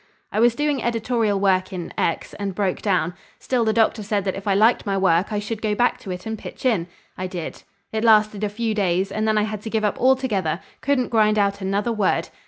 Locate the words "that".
4.25-4.33